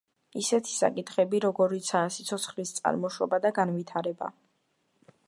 [0.39, 4.35] ისეთი საკითხები, როგორიცაა სიცოცხლის წარმოშობა და განვითარება.